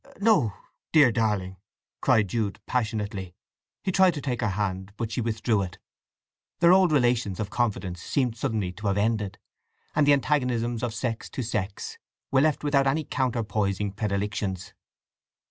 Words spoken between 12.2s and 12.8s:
were left